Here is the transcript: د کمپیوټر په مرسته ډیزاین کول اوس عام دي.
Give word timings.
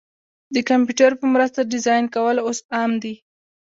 د 0.55 0.55
کمپیوټر 0.69 1.11
په 1.19 1.25
مرسته 1.33 1.69
ډیزاین 1.73 2.05
کول 2.15 2.35
اوس 2.41 2.59
عام 2.75 2.91
دي. 3.03 3.15